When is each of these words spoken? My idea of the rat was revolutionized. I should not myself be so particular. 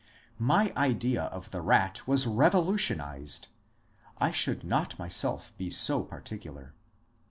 My 0.39 0.73
idea 0.75 1.25
of 1.25 1.51
the 1.51 1.61
rat 1.61 2.07
was 2.07 2.25
revolutionized. 2.25 3.49
I 4.17 4.31
should 4.31 4.63
not 4.63 4.97
myself 4.97 5.55
be 5.59 5.69
so 5.69 6.01
particular. 6.01 6.73